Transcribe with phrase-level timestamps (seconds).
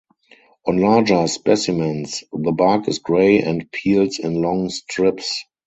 [0.65, 5.45] On larger specimens the bark is grey and peels in long strips.